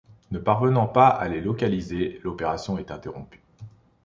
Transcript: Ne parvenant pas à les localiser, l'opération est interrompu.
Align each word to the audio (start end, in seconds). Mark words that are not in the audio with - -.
Ne 0.31 0.39
parvenant 0.39 0.87
pas 0.87 1.09
à 1.09 1.27
les 1.29 1.41
localiser, 1.41 2.19
l'opération 2.23 2.79
est 2.79 2.89
interrompu. 2.89 3.39